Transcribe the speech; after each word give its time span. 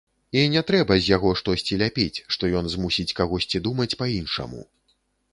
І 0.39 0.43
не 0.51 0.61
трэба 0.69 0.95
з 1.01 1.09
яго 1.15 1.33
штосьці 1.41 1.75
ляпіць, 1.81 2.23
што 2.35 2.49
ён 2.61 2.69
змусіць 2.75 3.13
кагосьці 3.19 3.61
думаць 3.67 3.97
па-іншаму. 3.99 4.65